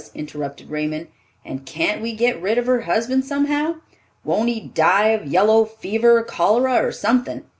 [0.15, 1.09] interrupted Raymond,
[1.45, 3.75] "and can't we get rid of her husband somehow?
[4.23, 7.43] Won't he die of yellow fever, cholera or something?